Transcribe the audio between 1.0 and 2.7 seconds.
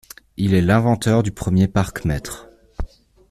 du premier parcmètre.